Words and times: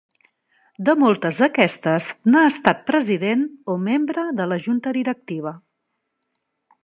De 0.87 0.93
moltes 1.01 1.41
d'aquestes 1.41 2.07
n'ha 2.35 2.41
estat 2.53 2.81
president 2.87 3.45
o 3.75 3.77
membre 3.89 4.25
de 4.41 4.47
la 4.53 4.59
junta 4.65 4.95
directiva. 4.99 5.55